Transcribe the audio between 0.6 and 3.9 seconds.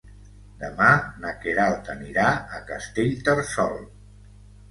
Demà na Queralt anirà a Castellterçol.